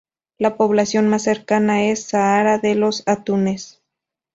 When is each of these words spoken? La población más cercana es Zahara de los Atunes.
La 0.39 0.57
población 0.57 1.07
más 1.09 1.21
cercana 1.21 1.83
es 1.85 2.07
Zahara 2.09 2.57
de 2.57 2.73
los 2.73 3.03
Atunes. 3.07 3.83